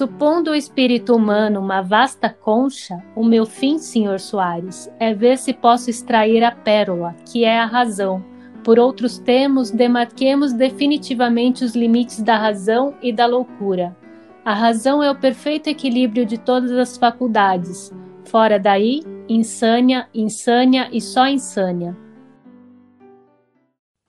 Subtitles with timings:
[0.00, 5.52] Supondo o espírito humano uma vasta concha, o meu fim, senhor Soares, é ver se
[5.52, 8.24] posso extrair a pérola, que é a razão.
[8.64, 13.94] Por outros termos, demarquemos definitivamente os limites da razão e da loucura.
[14.42, 17.92] A razão é o perfeito equilíbrio de todas as faculdades.
[18.24, 21.94] Fora daí, insânia, insânia e só insânia.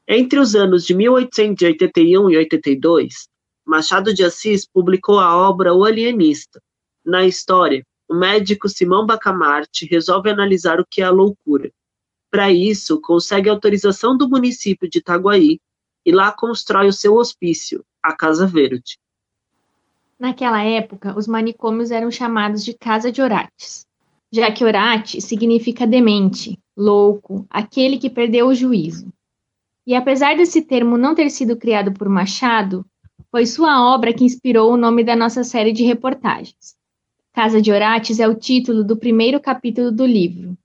[0.08, 3.31] Entre os anos de 1881 e 82,
[3.66, 6.62] Machado de Assis publicou a obra O Alienista.
[7.06, 11.72] Na história, o médico Simão Bacamarte resolve analisar o que é a loucura.
[12.30, 15.60] Para isso, consegue autorização do município de Itaguaí
[16.06, 18.98] e lá constrói o seu hospício, a Casa Verde.
[20.20, 23.86] Naquela época, os manicômios eram chamados de Casa de Orates,
[24.32, 29.12] já que orate significa demente, louco, aquele que perdeu o juízo.
[29.86, 32.86] E apesar desse termo não ter sido criado por Machado,
[33.32, 36.76] foi sua obra que inspirou o nome da nossa série de reportagens.
[37.34, 40.58] Casa de Orates é o título do primeiro capítulo do livro.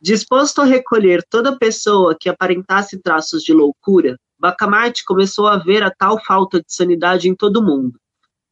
[0.00, 5.90] Disposto a recolher toda pessoa que aparentasse traços de loucura, Bacamarte começou a ver a
[5.90, 7.98] tal falta de sanidade em todo o mundo.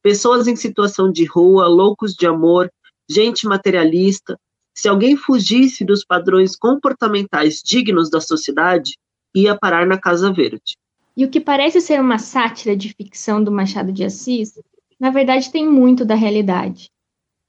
[0.01, 2.71] Pessoas em situação de rua, loucos de amor,
[3.07, 4.39] gente materialista.
[4.73, 8.97] Se alguém fugisse dos padrões comportamentais dignos da sociedade,
[9.35, 10.77] ia parar na Casa Verde.
[11.15, 14.59] E o que parece ser uma sátira de ficção do Machado de Assis,
[14.99, 16.91] na verdade tem muito da realidade.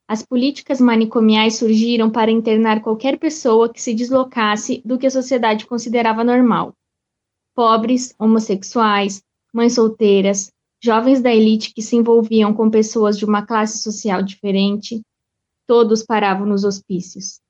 [0.08, 5.66] As políticas manicomiais surgiram para internar qualquer pessoa que se deslocasse do que a sociedade
[5.66, 6.74] considerava normal.
[7.56, 9.20] Pobres, homossexuais,
[9.52, 15.02] mães solteiras, jovens da elite que se envolviam com pessoas de uma classe social diferente,
[15.66, 17.40] todos paravam nos hospícios.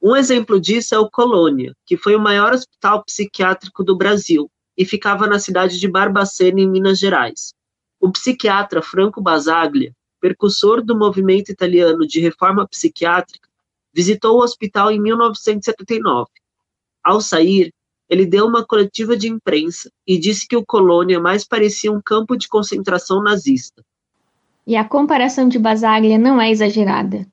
[0.00, 4.84] Um exemplo disso é o Colônia, que foi o maior hospital psiquiátrico do Brasil, e
[4.84, 7.52] ficava na cidade de Barbacena, em Minas Gerais.
[8.00, 13.48] O psiquiatra Franco Basaglia, percussor do movimento italiano de reforma psiquiátrica,
[13.92, 16.28] visitou o hospital em 1979.
[17.02, 17.72] Ao sair,
[18.08, 22.36] ele deu uma coletiva de imprensa e disse que o Colônia mais parecia um campo
[22.36, 23.84] de concentração nazista.
[24.64, 27.26] E a comparação de Basaglia não é exagerada.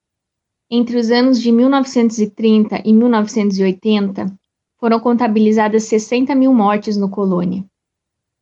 [0.70, 4.36] Entre os anos de 1930 e 1980,
[4.78, 7.66] foram contabilizadas 60 mil mortes no Colônia.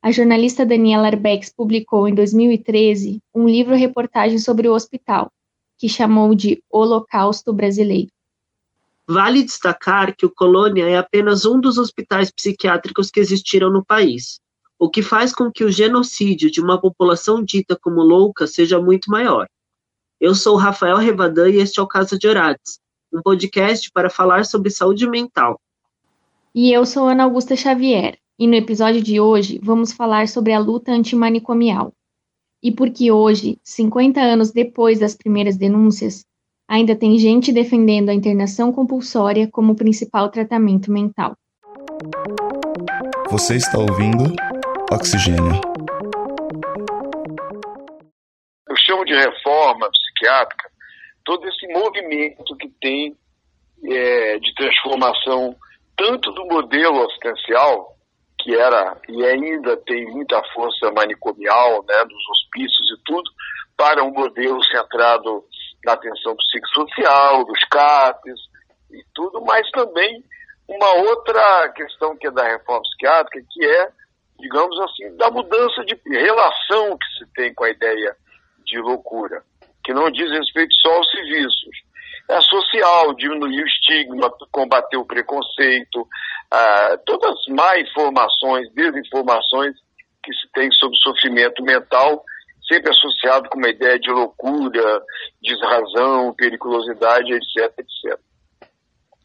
[0.01, 5.31] A jornalista Daniela Arbex publicou em 2013 um livro-reportagem sobre o hospital,
[5.77, 8.09] que chamou de Holocausto Brasileiro.
[9.07, 14.39] Vale destacar que o Colônia é apenas um dos hospitais psiquiátricos que existiram no país,
[14.79, 19.09] o que faz com que o genocídio de uma população dita como louca seja muito
[19.09, 19.47] maior.
[20.19, 22.79] Eu sou Rafael Revadan e este é o Casa de Orates,
[23.13, 25.59] um podcast para falar sobre saúde mental.
[26.55, 30.59] E eu sou Ana Augusta Xavier, e no episódio de hoje vamos falar sobre a
[30.59, 31.91] luta antimanicomial.
[32.61, 36.23] E porque hoje, 50 anos depois das primeiras denúncias,
[36.69, 41.35] ainda tem gente defendendo a internação compulsória como principal tratamento mental.
[43.31, 44.35] Você está ouvindo
[44.91, 45.59] Oxigênio.
[48.69, 50.69] Eu chamo de reforma psiquiátrica
[51.25, 53.17] todo esse movimento que tem
[53.85, 55.55] é, de transformação
[55.97, 57.95] tanto do modelo assistencial,
[58.39, 63.29] que era e ainda tem muita força manicomial, né, nos hospícios e tudo,
[63.77, 65.43] para um modelo centrado
[65.85, 68.39] na atenção psicossocial, dos CAPs
[68.91, 70.23] e tudo, mas também
[70.67, 73.89] uma outra questão que é da reforma psiquiátrica, que é,
[74.39, 78.15] digamos assim, da mudança de relação que se tem com a ideia
[78.65, 79.43] de loucura,
[79.83, 81.83] que não diz respeito só aos serviços,
[82.41, 86.07] social, diminuir o estigma, combater o preconceito,
[86.51, 89.75] ah, todas as má informações, desinformações
[90.23, 92.23] que se tem sobre sofrimento mental,
[92.67, 95.01] sempre associado com uma ideia de loucura,
[95.41, 98.19] desrazão, periculosidade, etc, etc.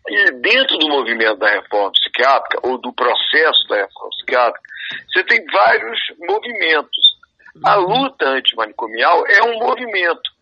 [0.09, 4.69] E dentro do movimento da reforma psiquiátrica, ou do processo da reforma psiquiátrica,
[5.13, 7.19] você tem vários movimentos.
[7.65, 10.38] A luta antimanicomial é um movimento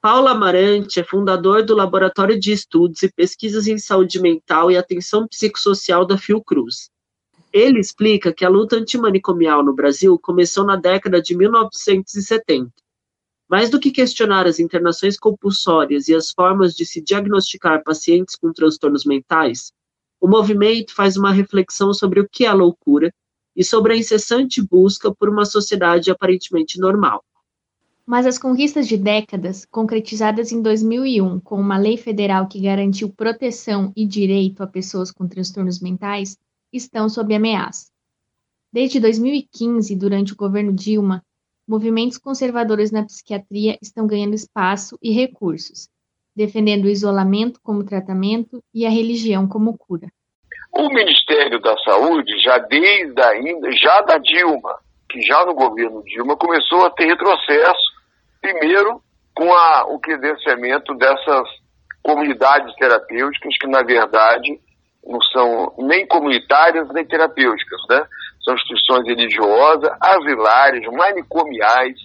[0.00, 5.26] Paulo Amarante é fundador do Laboratório de Estudos e Pesquisas em Saúde Mental e Atenção
[5.26, 6.88] Psicossocial da Fiocruz.
[7.52, 12.70] Ele explica que a luta antimanicomial no Brasil começou na década de 1970.
[13.50, 18.52] Mais do que questionar as internações compulsórias e as formas de se diagnosticar pacientes com
[18.52, 19.72] transtornos mentais,
[20.20, 23.12] o movimento faz uma reflexão sobre o que é loucura
[23.56, 27.24] e sobre a incessante busca por uma sociedade aparentemente normal.
[28.08, 33.92] Mas as conquistas de décadas, concretizadas em 2001 com uma lei federal que garantiu proteção
[33.94, 36.38] e direito a pessoas com transtornos mentais,
[36.72, 37.90] estão sob ameaça.
[38.72, 41.22] Desde 2015, durante o governo Dilma,
[41.68, 45.90] movimentos conservadores na psiquiatria estão ganhando espaço e recursos,
[46.34, 50.08] defendendo o isolamento como tratamento e a religião como cura.
[50.72, 54.78] O Ministério da Saúde, já desde ainda, já da Dilma,
[55.10, 57.97] que já no governo Dilma começou a ter retrocesso,
[58.40, 59.02] primeiro
[59.34, 61.48] com a, o credenciamento dessas
[62.02, 64.60] comunidades terapêuticas que, na verdade,
[65.04, 68.04] não são nem comunitárias nem terapêuticas, né?
[68.44, 71.96] São instituições religiosas, asilares, manicomiais,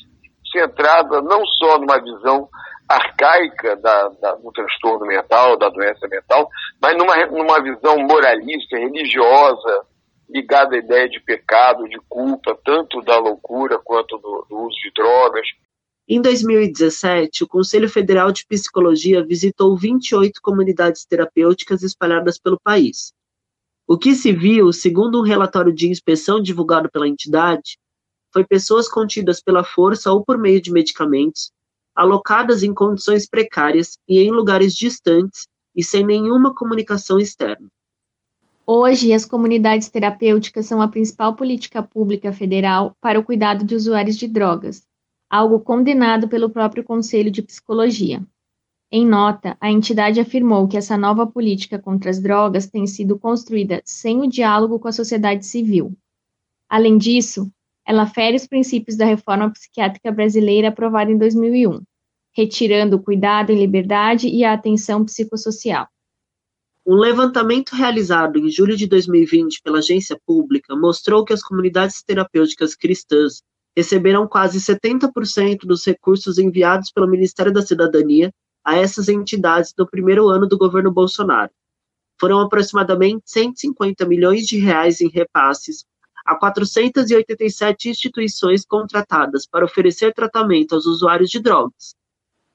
[0.52, 2.48] centradas não só numa visão
[2.88, 6.48] arcaica da, da, do transtorno mental, da doença mental,
[6.82, 9.86] mas numa, numa visão moralista, religiosa,
[10.30, 14.92] ligada à ideia de pecado, de culpa, tanto da loucura quanto do, do uso de
[14.96, 15.46] drogas.
[16.06, 23.14] Em 2017, o Conselho Federal de Psicologia visitou 28 comunidades terapêuticas espalhadas pelo país.
[23.88, 27.78] O que se viu, segundo um relatório de inspeção divulgado pela entidade,
[28.34, 31.54] foi pessoas contidas pela força ou por meio de medicamentos,
[31.96, 37.70] alocadas em condições precárias e em lugares distantes e sem nenhuma comunicação externa.
[38.68, 44.18] Hoje, as comunidades terapêuticas são a principal política pública federal para o cuidado de usuários
[44.18, 44.84] de drogas,
[45.34, 48.24] algo condenado pelo próprio Conselho de Psicologia.
[48.92, 53.82] Em nota, a entidade afirmou que essa nova política contra as drogas tem sido construída
[53.84, 55.98] sem o diálogo com a sociedade civil.
[56.70, 57.52] Além disso,
[57.84, 61.82] ela fere os princípios da reforma psiquiátrica brasileira aprovada em 2001,
[62.38, 65.88] retirando o cuidado em liberdade e a atenção psicossocial.
[66.86, 72.76] Um levantamento realizado em julho de 2020 pela agência pública mostrou que as comunidades terapêuticas
[72.76, 73.42] cristãs
[73.76, 78.34] receberam quase 70% dos recursos enviados pelo Ministério da Cidadania
[78.64, 81.52] a essas entidades no primeiro ano do governo Bolsonaro.
[82.20, 85.84] Foram aproximadamente 150 milhões de reais em repasses
[86.26, 91.96] a 487 instituições contratadas para oferecer tratamento aos usuários de drogas.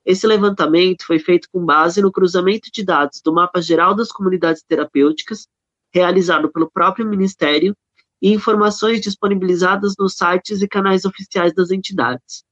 [0.06, 4.62] Esse levantamento foi feito com base no cruzamento de dados do Mapa Geral das Comunidades
[4.62, 5.46] Terapêuticas,
[5.92, 7.76] realizado pelo próprio Ministério,
[8.20, 12.44] e informações disponibilizadas nos sites e canais oficiais das entidades.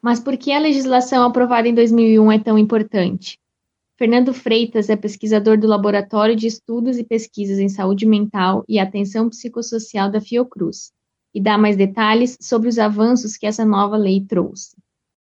[0.00, 3.38] Mas por que a legislação aprovada em 2001 é tão importante?
[3.98, 9.28] Fernando Freitas é pesquisador do Laboratório de Estudos e Pesquisas em Saúde Mental e Atenção
[9.28, 10.90] Psicossocial da Fiocruz
[11.34, 14.74] e dá mais detalhes sobre os avanços que essa nova lei trouxe.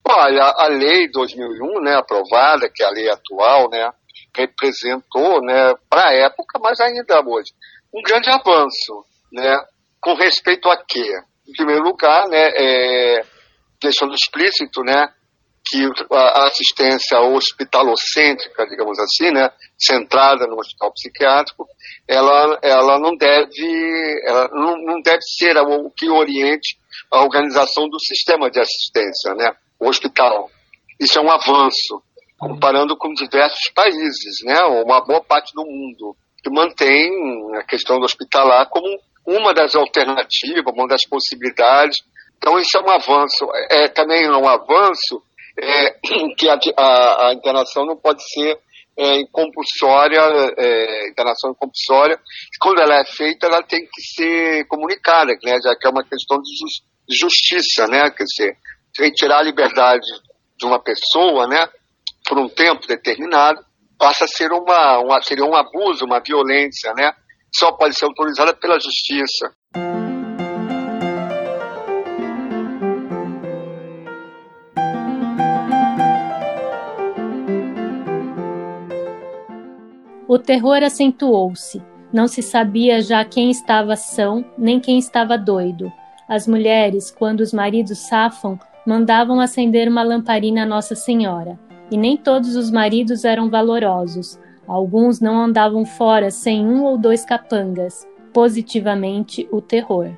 [0.06, 3.90] Olha, a lei 2001, né, aprovada, que é a lei atual, né,
[4.35, 7.52] representou, né, para a época, mas ainda hoje,
[7.93, 9.55] um grande avanço, né,
[10.00, 11.06] com respeito a quê?
[11.49, 13.25] Em primeiro lugar, né, é,
[13.81, 15.09] deixando explícito, né,
[15.69, 21.67] que a assistência hospitalocêntrica, digamos assim, né, centrada no hospital psiquiátrico,
[22.06, 26.79] ela, ela não deve, ela não, deve ser o que oriente
[27.11, 30.50] a organização do sistema de assistência, né, o hospital.
[30.99, 32.03] Isso é um avanço,
[32.39, 37.11] comparando com diversos países, né, uma boa parte do mundo, que mantém
[37.56, 38.87] a questão do hospitalar como
[39.29, 41.99] uma das alternativas, uma das possibilidades.
[42.39, 43.47] Então, isso é um avanço.
[43.71, 45.23] É, também é um avanço
[45.61, 45.91] é,
[46.39, 48.59] que a, a, a, internação não pode ser
[48.97, 50.21] é, compulsória,
[50.57, 52.19] é, internação compulsória.
[52.59, 56.38] Quando ela é feita, ela tem que ser comunicada, né, já que é uma questão
[56.41, 58.57] de, just, de justiça, né, quer dizer,
[58.99, 60.07] retirar a liberdade
[60.57, 61.69] de uma pessoa, né,
[62.26, 63.61] por um tempo determinado,
[63.99, 67.12] passa a ser uma, uma seria um abuso, uma violência, né,
[67.55, 69.52] só pode ser autorizada pela justiça.
[80.28, 81.83] O terror acentuou-se.
[82.12, 85.90] Não se sabia já quem estava são, nem quem estava doido.
[86.28, 91.59] As mulheres, quando os maridos safam, mandavam acender uma lamparina a Nossa Senhora.
[91.90, 94.38] E nem todos os maridos eram valorosos.
[94.69, 98.07] Alguns não andavam fora sem um ou dois capangas.
[98.35, 100.11] Positivamente, o terror.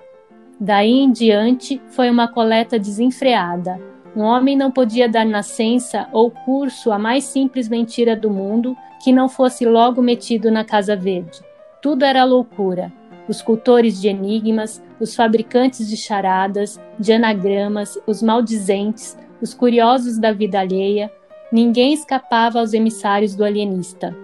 [0.58, 3.80] Daí em diante, foi uma coleta desenfreada.
[4.16, 9.12] Um homem não podia dar nascença ou curso à mais simples mentira do mundo que
[9.12, 11.40] não fosse logo metido na Casa Verde.
[11.80, 12.92] Tudo era loucura.
[13.28, 20.32] Os cultores de enigmas, os fabricantes de charadas, de anagramas, os maldizentes, os curiosos da
[20.32, 21.10] vida alheia,
[21.52, 24.14] ninguém escapava aos emissários do alienista.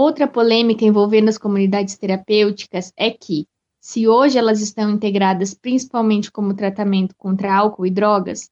[0.00, 3.48] Outra polêmica envolvendo as comunidades terapêuticas é que,
[3.80, 8.48] se hoje elas estão integradas principalmente como tratamento contra álcool e drogas,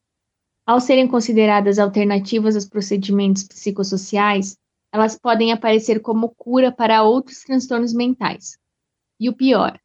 [0.67, 4.57] ao serem consideradas alternativas aos procedimentos psicossociais,
[4.93, 8.59] elas podem aparecer como cura para outros transtornos mentais.
[9.21, 9.79] E o pior,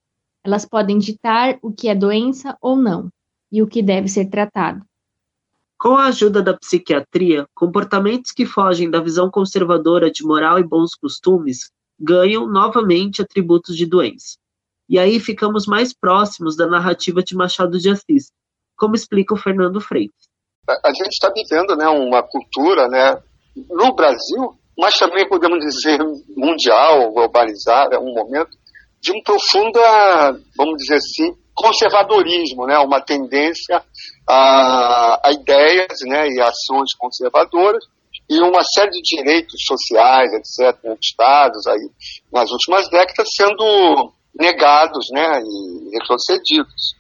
[0.44, 3.12] elas podem ditar o que é doença ou não.
[3.52, 4.84] e o que deve ser tratado.
[5.82, 10.94] Com a ajuda da psiquiatria, comportamentos que fogem da visão conservadora de moral e bons
[10.94, 14.38] costumes ganham novamente atributos de doença.
[14.88, 18.32] E aí ficamos mais próximos da narrativa de Machado de Assis,
[18.78, 20.30] como explica o Fernando Freitas.
[20.70, 23.20] A gente está vivendo né, uma cultura né,
[23.68, 25.98] no Brasil, mas também podemos dizer
[26.38, 28.56] mundial, globalizada, um momento
[29.00, 33.84] de um profunda, vamos dizer assim, conservadorismo, né, uma tendência
[34.28, 37.84] a, a ideias né, e ações conservadoras
[38.30, 41.90] e uma série de direitos sociais, etc., conquistados aí
[42.32, 46.96] nas últimas décadas sendo negados né, e retrocedidos.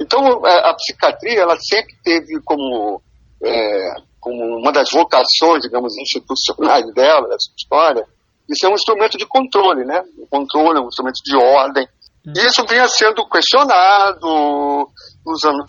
[0.00, 3.00] Então, é, a psiquiatria ela sempre teve como,
[3.42, 8.06] é, como uma das vocações, digamos, institucionais dela, dessa história,
[8.48, 10.04] de ser um instrumento de controle, né?
[10.18, 11.88] Um controle, um instrumento de ordem.
[12.34, 14.90] Isso vinha sendo questionado
[15.24, 15.64] nos anos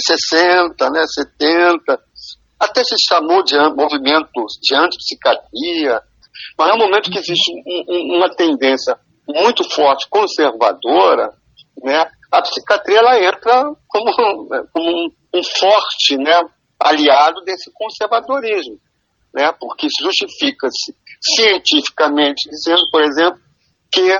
[0.00, 2.00] 60, né, 70,
[2.58, 4.30] até se chamou de movimento
[4.62, 6.00] de antipsiquiatria,
[6.58, 11.34] mas é um momento que existe um, uma tendência muito forte conservadora,
[11.82, 14.12] né, a psiquiatria ela entra como,
[14.72, 16.34] como um, um, forte né,
[16.80, 18.78] aliado desse conservadorismo,
[19.34, 23.40] né, porque justifica-se cientificamente dizendo, por exemplo,
[23.90, 24.18] que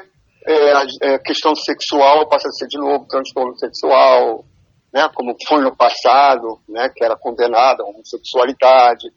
[0.48, 4.44] é, a é, questão sexual passa a ser de novo transtorno sexual,
[4.92, 9.08] né, como foi no passado, né, que era condenada a homossexualidade,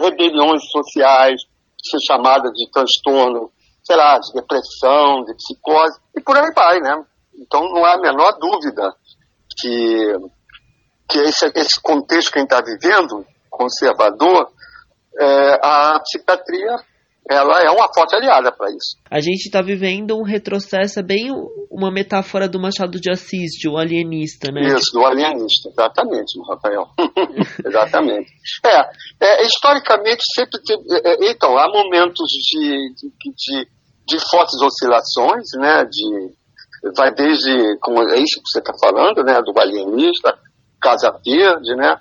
[0.00, 1.42] rebeliões sociais,
[1.82, 3.50] ser chamadas de transtorno,
[3.82, 7.04] sei lá, de depressão, de psicose, e por aí vai, né?
[7.34, 8.92] Então não há a menor dúvida
[9.58, 10.16] que,
[11.08, 14.50] que esse, esse contexto que a gente está vivendo, conservador,
[15.18, 16.76] é, a psiquiatria
[17.28, 18.96] ela é uma forte aliada para isso.
[19.10, 21.30] A gente está vivendo um retrocesso, é bem
[21.70, 24.60] uma metáfora do Machado de Assis, de um alienista, né?
[24.62, 26.86] Isso, do alienista, exatamente, Rafael.
[27.66, 28.30] exatamente.
[28.64, 33.68] É, é, historicamente sempre é, é, então, há momentos de, de, de,
[34.06, 39.40] de fortes oscilações, né, de, vai desde, como é isso que você está falando, né,
[39.42, 40.38] do alienista,
[40.80, 42.00] Casa Verde, né,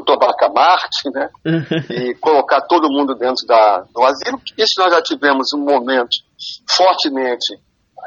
[0.00, 1.28] doutor Bacamarte, né?
[1.90, 4.40] e colocar todo mundo dentro da, do asilo.
[4.56, 6.10] Isso nós já tivemos um momento
[6.68, 7.60] fortemente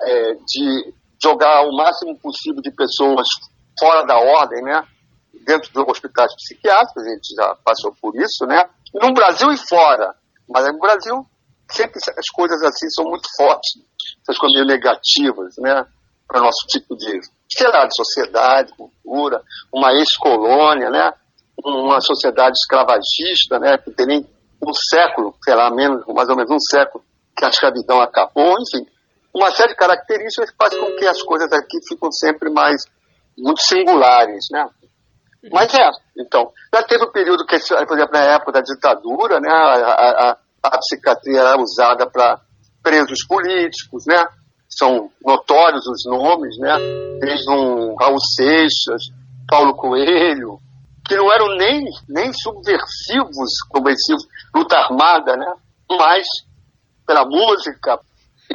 [0.04, 3.28] é, de jogar o máximo possível de pessoas
[3.78, 4.84] fora da ordem, né?
[5.46, 8.70] Dentro dos hospitais psiquiátricos, a gente já passou por isso, né?
[8.94, 10.14] No Brasil e fora.
[10.48, 11.26] Mas no Brasil,
[11.72, 13.82] sempre as coisas assim são muito fortes,
[14.22, 15.86] essas coisas negativas, né?
[16.28, 17.20] Para o nosso tipo de,
[17.52, 19.42] sei lá, de sociedade, cultura,
[19.74, 21.14] uma ex-colônia, né?
[21.64, 24.28] Uma sociedade escravagista, né, que tem nem
[24.62, 27.04] um século, sei lá, menos, mais ou menos um século
[27.38, 28.86] que a escravidão acabou, enfim,
[29.34, 32.82] uma série de características que fazem com que as coisas aqui ficam sempre mais
[33.38, 34.68] muito singulares, né?
[35.52, 39.50] Mas é, então, já teve um período que, por exemplo, na época da ditadura, né,
[39.50, 42.42] a, a, a psiquiatria era usada para
[42.84, 44.26] presos políticos, né?
[44.68, 46.78] São notórios os nomes, né?
[47.22, 49.04] Desde um Raul Seixas,
[49.48, 50.60] Paulo Coelho,
[51.10, 54.24] que não eram nem, nem subversivos, conversivos,
[54.56, 55.52] luta armada, né?
[55.90, 56.28] Mas
[57.06, 58.00] pela música.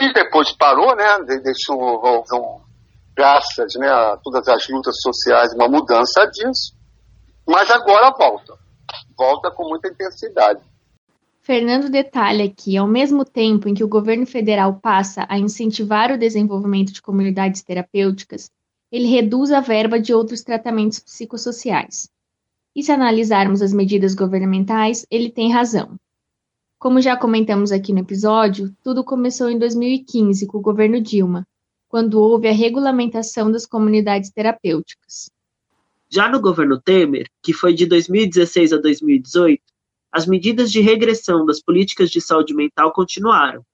[0.00, 1.04] E depois parou, né?
[1.42, 2.61] Deixou, um,
[3.16, 6.73] graças né, a todas as lutas sociais, uma mudança disso.
[7.44, 8.54] Mas agora volta.
[9.18, 10.61] Volta com muita intensidade.
[11.42, 16.18] Fernando detalha que, ao mesmo tempo em que o governo federal passa a incentivar o
[16.18, 18.49] desenvolvimento de comunidades terapêuticas,
[18.90, 22.13] ele reduz a verba de outros tratamentos psicossociais.
[22.75, 25.97] E se analisarmos as medidas governamentais, ele tem razão.
[26.78, 31.47] Como já comentamos aqui no episódio, tudo começou em 2015 com o governo Dilma,
[31.88, 35.31] quando houve a regulamentação das comunidades terapêuticas.
[36.11, 39.62] Já no governo Temer, que foi de 2016 a 2018,
[40.12, 43.64] as medidas de regressão das políticas de saúde mental continuaram,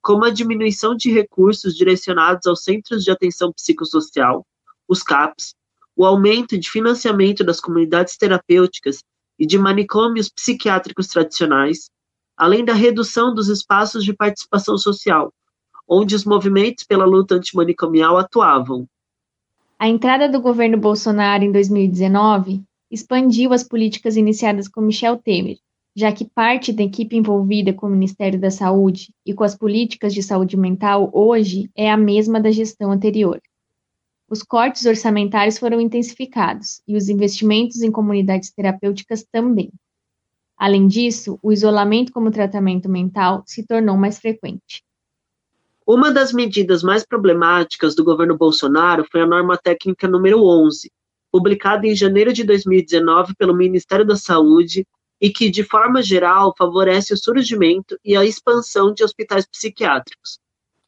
[0.00, 4.46] como a diminuição de recursos direcionados aos Centros de Atenção Psicossocial,
[4.88, 5.54] os CAPs,
[5.96, 9.02] o aumento de financiamento das comunidades terapêuticas
[9.38, 11.90] e de manicômios psiquiátricos tradicionais,
[12.36, 15.32] além da redução dos espaços de participação social,
[15.88, 18.86] onde os movimentos pela luta antimanicomial atuavam.
[19.78, 25.58] A entrada do governo Bolsonaro em 2019 expandiu as políticas iniciadas com Michel Temer,
[25.96, 30.12] já que parte da equipe envolvida com o Ministério da Saúde e com as políticas
[30.12, 33.40] de saúde mental hoje é a mesma da gestão anterior.
[34.34, 39.70] Os cortes orçamentários foram intensificados e os investimentos em comunidades terapêuticas também.
[40.58, 44.82] Além disso, o isolamento como tratamento mental se tornou mais frequente.
[45.86, 50.90] Uma das medidas mais problemáticas do governo Bolsonaro foi a norma técnica número 11,
[51.30, 54.84] publicada em janeiro de 2019 pelo Ministério da Saúde
[55.20, 60.40] e que, de forma geral, favorece o surgimento e a expansão de hospitais psiquiátricos.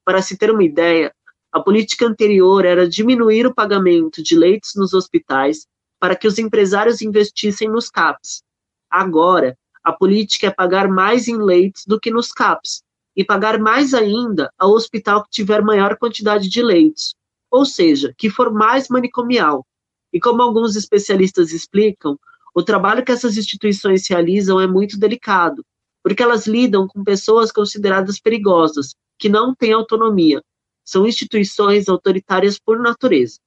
[0.05, 1.15] Para se ter uma ideia,
[1.57, 5.67] a política anterior era diminuir o pagamento de leitos nos hospitais
[5.99, 8.43] para que os empresários investissem nos CAPs.
[8.91, 12.83] Agora, a política é pagar mais em leitos do que nos CAPs
[13.17, 17.15] e pagar mais ainda ao hospital que tiver maior quantidade de leitos,
[17.51, 19.67] ou seja, que for mais manicomial,
[20.13, 22.19] e como alguns especialistas explicam,
[22.55, 25.65] o trabalho que essas instituições realizam é muito delicado,
[26.03, 30.43] porque elas lidam com pessoas consideradas perigosas, que não têm autonomia.
[30.87, 33.41] São instituições autoritárias por natureza.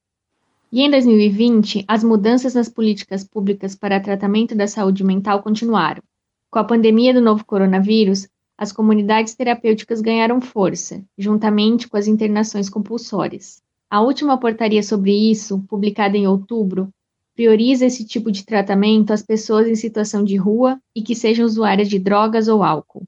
[0.70, 6.02] E em 2020, as mudanças nas políticas públicas para tratamento da saúde mental continuaram.
[6.50, 8.28] Com a pandemia do novo coronavírus,
[8.58, 13.62] as comunidades terapêuticas ganharam força, juntamente com as internações compulsórias.
[13.88, 16.92] A última portaria sobre isso, publicada em outubro,
[17.34, 21.88] prioriza esse tipo de tratamento às pessoas em situação de rua e que sejam usuárias
[21.88, 23.06] de drogas ou álcool.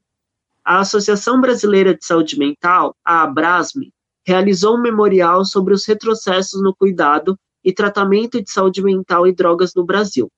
[0.65, 3.93] A Associação Brasileira de Saúde Mental, a Abrasme,
[4.25, 9.73] realizou um memorial sobre os retrocessos no cuidado e tratamento de saúde mental e drogas
[9.75, 10.29] no Brasil.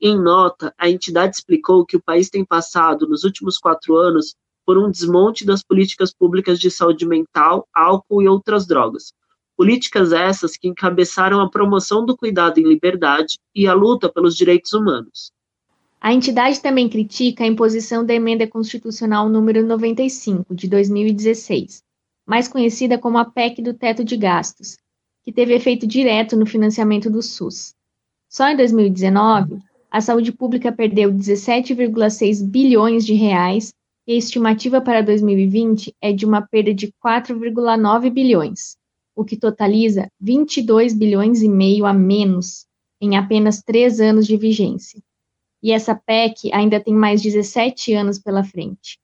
[0.00, 4.34] Em nota, a entidade explicou que o país tem passado, nos últimos quatro anos,
[4.66, 9.12] por um desmonte das políticas públicas de saúde mental, álcool e outras drogas,
[9.56, 14.72] Políticas essas que encabeçaram a promoção do cuidado em liberdade e a luta pelos direitos
[14.72, 15.30] humanos.
[16.00, 21.82] A entidade também critica a imposição da Emenda Constitucional número 95, de 2016,
[22.26, 24.76] mais conhecida como a PEC do teto de gastos,
[25.22, 27.74] que teve efeito direto no financiamento do SUS.
[28.28, 29.58] Só em 2019,
[29.90, 33.72] a saúde pública perdeu 17,6 bilhões de reais
[34.06, 38.76] e a estimativa para 2020 é de uma perda de 4,9 bilhões
[39.14, 42.66] o que totaliza 22 bilhões e meio a menos
[43.00, 45.00] em apenas três anos de vigência.
[45.62, 48.98] E essa PEC ainda tem mais 17 anos pela frente.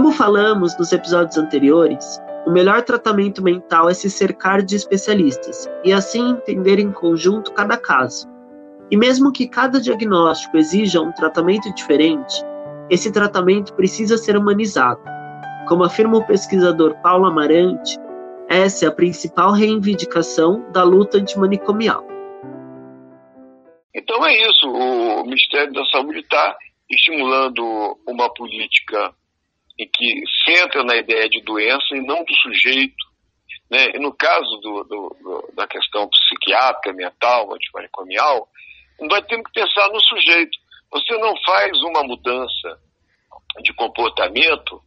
[0.00, 5.92] Como falamos nos episódios anteriores, o melhor tratamento mental é se cercar de especialistas e
[5.92, 8.26] assim entender em conjunto cada caso.
[8.90, 12.42] E mesmo que cada diagnóstico exija um tratamento diferente,
[12.88, 15.02] esse tratamento precisa ser humanizado.
[15.68, 17.98] Como afirma o pesquisador Paulo Amarante,
[18.48, 22.06] essa é a principal reivindicação da luta antimanicomial.
[23.94, 26.56] Então é isso, o Ministério da Saúde está
[26.88, 29.14] estimulando uma política
[29.80, 33.10] em que centra na ideia de doença e não do sujeito.
[33.70, 33.92] Né?
[33.94, 38.46] E no caso do, do, do, da questão psiquiátrica, mental, antimanicomial,
[39.00, 40.58] nós temos que pensar no sujeito.
[40.92, 42.78] Você não faz uma mudança
[43.62, 44.82] de comportamento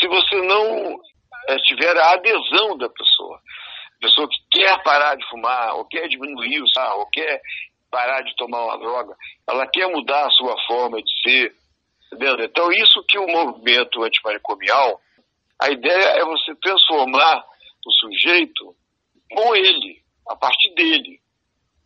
[0.00, 0.98] se você não
[1.48, 3.36] é, tiver a adesão da pessoa.
[3.36, 7.40] A pessoa que quer parar de fumar, ou quer diminuir o sarro, ou quer
[7.90, 9.14] parar de tomar uma droga,
[9.48, 11.54] ela quer mudar a sua forma de ser,
[12.44, 15.00] Então, isso que o movimento antimanicomial,
[15.60, 17.44] a ideia é você transformar
[17.86, 18.74] o sujeito
[19.30, 21.20] com ele, a partir dele.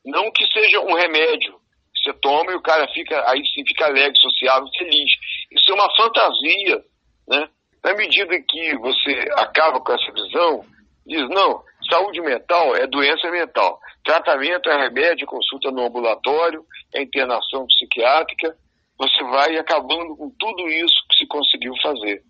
[0.04, 1.54] Não que seja um remédio
[1.94, 5.10] que você toma e o cara fica, aí sim fica alegre, sociável, feliz.
[5.50, 6.84] Isso é uma fantasia,
[7.28, 7.48] né?
[7.84, 10.64] Na medida que você acaba com essa visão,
[11.06, 13.78] diz, não, saúde mental é doença mental.
[14.04, 18.56] Tratamento é remédio, consulta no ambulatório, é internação psiquiátrica,
[18.98, 22.22] você vai acabando com tudo isso que se conseguiu fazer,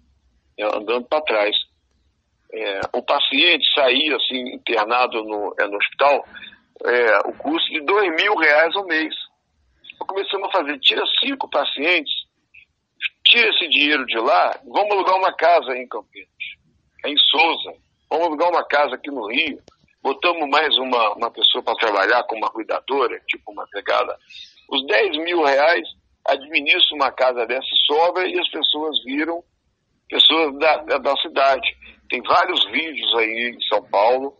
[0.58, 1.56] né, andando para trás.
[2.52, 6.24] É, o paciente sair assim, internado no, é, no hospital,
[6.84, 9.14] é, o custo de dois mil reais ao mês.
[9.98, 12.12] Começamos a fazer, tira cinco pacientes,
[13.24, 16.28] tira esse dinheiro de lá, vamos alugar uma casa em Campinas,
[17.04, 17.78] em Souza,
[18.10, 19.60] vamos alugar uma casa aqui no Rio,
[20.02, 24.16] botamos mais uma, uma pessoa para trabalhar como uma cuidadora, tipo uma pegada.
[24.68, 25.88] Os 10 mil reais
[26.28, 29.42] administra uma casa dessa sobra e as pessoas viram
[30.08, 31.66] pessoas da, da cidade.
[32.08, 34.36] Tem vários vídeos aí em São Paulo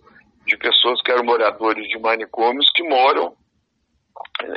[0.46, 3.36] de pessoas que eram moradores de manicômios que moram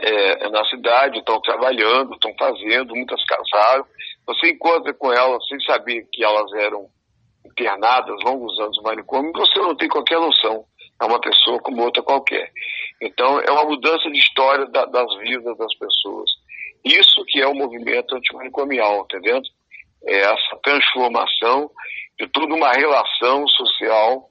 [0.02, 3.86] é, na cidade, estão trabalhando, estão fazendo, muitas casaram.
[4.28, 6.88] Você encontra com elas sem saber que elas eram
[7.46, 10.66] internadas longos anos no manicômio, você não tem qualquer noção.
[11.02, 12.52] É uma pessoa como outra qualquer.
[13.02, 16.30] Então, é uma mudança de história da, das vidas das pessoas.
[16.84, 19.42] Isso que é o movimento antimanicomial, entendeu?
[20.06, 21.70] É essa transformação
[22.18, 24.28] de toda uma relação social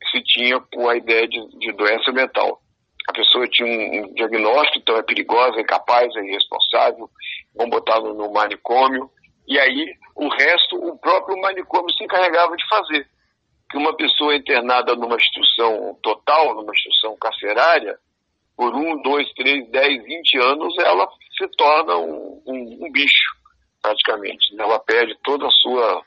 [0.00, 2.60] que se tinha com a ideia de, de doença mental.
[3.08, 7.08] a pessoa tinha um, um diagnóstico, então é perigosa, é incapaz, é irresponsável,
[7.54, 9.08] vão botar no manicômio,
[9.46, 13.06] e aí o resto o próprio manicômio se encarregava de fazer.
[13.70, 17.96] Que uma pessoa internada numa instituição total, numa instituição carcerária,
[18.56, 23.36] por um, dois, três, dez, vinte anos, ela se torna um, um, um bicho,
[23.80, 24.54] praticamente.
[24.58, 26.02] Ela perde toda a sua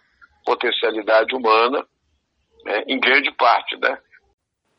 [0.45, 1.86] potencialidade humana,
[2.63, 3.97] né, em grande parte, né?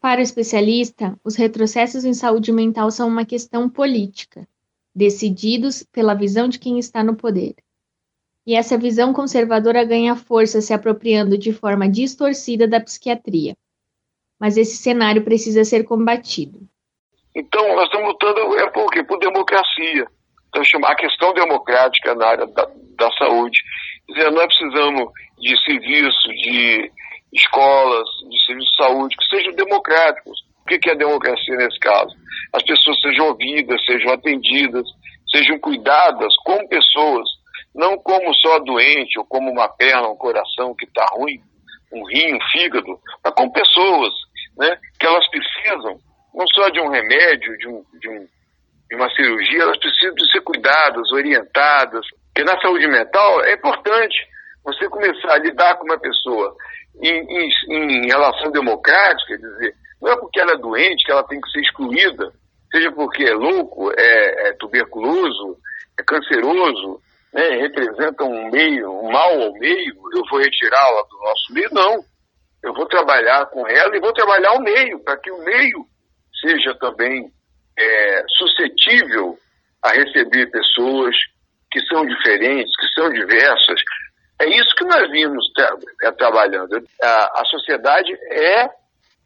[0.00, 4.46] Para o especialista, os retrocessos em saúde mental são uma questão política,
[4.94, 7.54] decididos pela visão de quem está no poder.
[8.46, 13.56] E essa visão conservadora ganha força se apropriando de forma distorcida da psiquiatria.
[14.38, 16.60] Mas esse cenário precisa ser combatido.
[17.36, 19.04] Então, nós estamos lutando é por quê?
[19.04, 20.06] Por democracia.
[20.48, 23.58] Então, chamar a questão democrática na área da, da saúde.
[24.08, 26.90] Dizer, nós precisamos de serviço, de
[27.34, 30.38] escolas, de serviço de saúde, que sejam democráticos.
[30.62, 32.16] O que é democracia nesse caso?
[32.54, 34.86] As pessoas sejam ouvidas, sejam atendidas,
[35.30, 37.28] sejam cuidadas como pessoas,
[37.74, 41.38] não como só doente, ou como uma perna, um coração que está ruim,
[41.92, 44.14] um rim, um fígado, mas como pessoas,
[44.56, 44.78] né?
[44.98, 46.00] que elas precisam
[46.36, 48.26] não só de um remédio, de, um, de, um,
[48.90, 54.14] de uma cirurgia, elas precisam de ser cuidadas, orientadas, porque na saúde mental é importante
[54.62, 56.54] você começar a lidar com uma pessoa
[57.00, 61.26] em, em, em relação democrática, quer dizer, não é porque ela é doente que ela
[61.26, 62.30] tem que ser excluída,
[62.70, 65.56] seja porque é louco, é, é tuberculoso,
[65.98, 67.00] é canceroso,
[67.32, 72.04] né, representa um meio, um mal ao meio, eu vou retirá-la do nosso meio, não.
[72.62, 75.86] Eu vou trabalhar com ela e vou trabalhar o meio, para que o meio
[76.40, 77.30] seja também
[77.78, 79.38] é, suscetível
[79.82, 81.14] a receber pessoas
[81.70, 83.80] que são diferentes, que são diversas,
[84.40, 86.76] é isso que nós vimos tra é, trabalhando.
[87.02, 88.68] A, a, sociedade é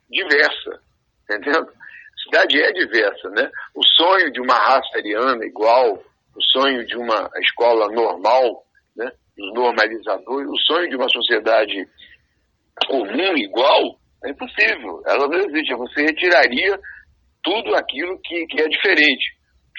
[0.09, 0.81] diversa,
[1.25, 1.63] entendeu?
[1.63, 3.51] A sociedade é diversa, né?
[3.75, 8.65] O sonho de uma raça ariana igual, o sonho de uma escola normal,
[8.97, 9.11] né?
[9.39, 11.89] Os normalizadores, o sonho de uma sociedade
[12.87, 15.03] comum igual, é impossível.
[15.07, 15.75] Ela não existe.
[15.75, 16.79] Você retiraria
[17.43, 19.25] tudo aquilo que, que é diferente.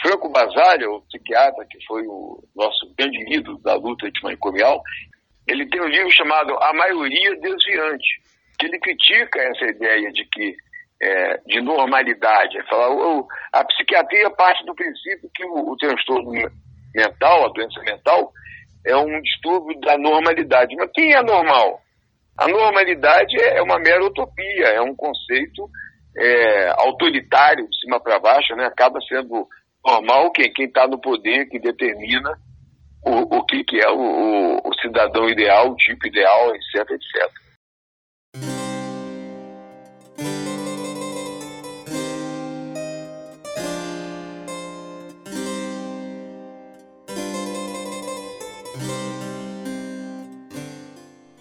[0.01, 4.81] Franco Basaglia, o psiquiatra que foi o nosso grande ídolo da luta antimanicomial,
[5.47, 8.21] ele tem um livro chamado A Maioria Desviante,
[8.57, 10.55] que ele critica essa ideia de que
[11.01, 12.57] é, de normalidade.
[12.71, 16.31] O, a psiquiatria parte do princípio que o, o transtorno
[16.93, 18.31] mental, a doença mental,
[18.85, 20.75] é um distúrbio da normalidade.
[20.75, 21.81] Mas quem é normal?
[22.37, 25.69] A normalidade é uma mera utopia, é um conceito
[26.17, 28.65] é, autoritário, de cima para baixo, né?
[28.65, 29.47] acaba sendo
[29.85, 32.37] normal quem está no poder que determina
[33.05, 37.41] o, o que, que é o, o, o cidadão ideal, o tipo ideal, etc, etc.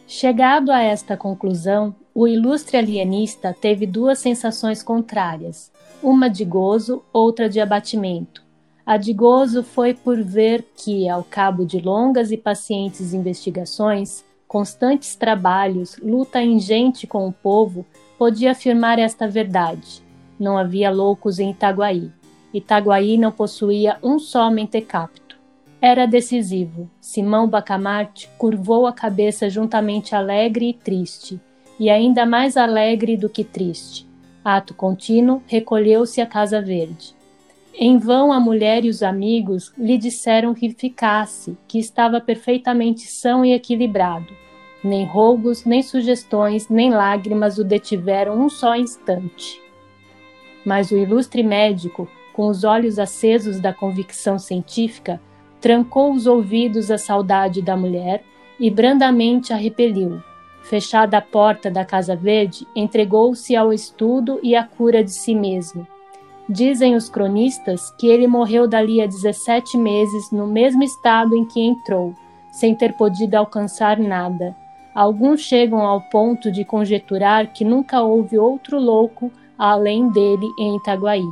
[0.06, 5.70] Chegado a esta conclusão, o ilustre alienista teve duas sensações contrárias,
[6.02, 8.42] uma de gozo, outra de abatimento.
[8.84, 15.14] A de gozo foi por ver que, ao cabo de longas e pacientes investigações, constantes
[15.14, 17.86] trabalhos, luta ingente com o povo,
[18.18, 20.02] podia afirmar esta verdade.
[20.38, 22.10] Não havia loucos em Itaguaí.
[22.52, 25.38] Itaguaí não possuía um só mentecapto.
[25.80, 26.90] Era decisivo.
[27.00, 31.40] Simão Bacamarte curvou a cabeça juntamente alegre e triste,
[31.80, 34.06] e ainda mais alegre do que triste.
[34.44, 37.14] Ato contínuo, recolheu-se à Casa Verde.
[37.74, 43.46] Em vão a mulher e os amigos lhe disseram que ficasse, que estava perfeitamente são
[43.46, 44.30] e equilibrado.
[44.84, 49.58] Nem rogos, nem sugestões, nem lágrimas o detiveram um só instante.
[50.66, 55.18] Mas o ilustre médico, com os olhos acesos da convicção científica,
[55.60, 58.22] trancou os ouvidos à saudade da mulher
[58.58, 60.20] e brandamente a repeliu.
[60.62, 65.86] Fechada a porta da Casa Verde, entregou-se ao estudo e à cura de si mesmo.
[66.48, 71.60] Dizem os cronistas que ele morreu dali a 17 meses no mesmo estado em que
[71.60, 72.14] entrou,
[72.52, 74.54] sem ter podido alcançar nada.
[74.94, 81.22] Alguns chegam ao ponto de conjecturar que nunca houve outro louco além dele em Itaguaí.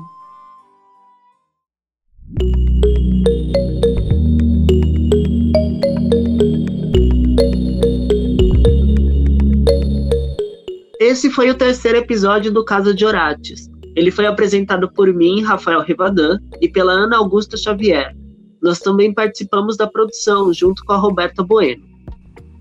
[11.18, 13.68] Esse foi o terceiro episódio do Caso de Orates.
[13.96, 18.14] Ele foi apresentado por mim, Rafael Rivadan, e pela Ana Augusta Xavier.
[18.62, 21.82] Nós também participamos da produção, junto com a Roberta Bueno.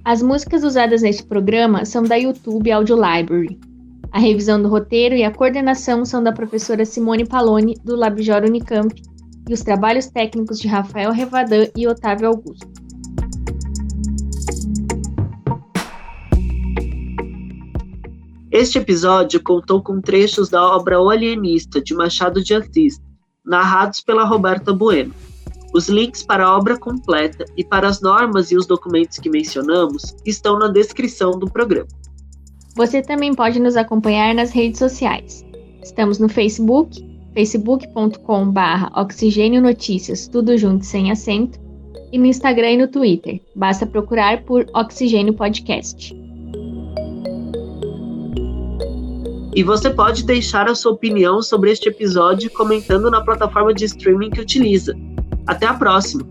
[0.04, 3.60] As músicas usadas neste programa são da YouTube Audio Library.
[4.12, 8.92] A revisão do roteiro e a coordenação são da professora Simone Paloni, do Labjor Unicamp,
[9.48, 12.68] e os trabalhos técnicos de Rafael Revadan e Otávio Augusto.
[18.58, 23.00] Este episódio contou com trechos da obra O Alienista, de Machado de Assis,
[23.46, 25.14] narrados pela Roberta Bueno.
[25.76, 30.16] Os links para a obra completa e para as normas e os documentos que mencionamos
[30.26, 31.88] estão na descrição do programa.
[32.76, 35.46] Você também pode nos acompanhar nas redes sociais.
[35.84, 37.00] Estamos no Facebook,
[37.36, 41.60] facebook.com.br Oxigênio Notícias, tudo junto sem acento,
[42.12, 43.40] e no Instagram e no Twitter.
[43.56, 46.27] Basta procurar por Oxigênio Podcast.
[49.58, 54.30] E você pode deixar a sua opinião sobre este episódio comentando na plataforma de streaming
[54.30, 54.94] que utiliza.
[55.48, 56.24] Até a próxima!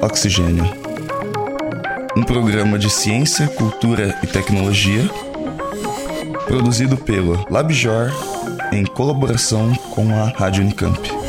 [0.00, 0.62] Oxigênio.
[2.16, 5.10] Um programa de ciência, cultura e tecnologia
[6.46, 8.12] produzido pelo LabJor
[8.70, 11.23] em colaboração com a Rádio Unicamp.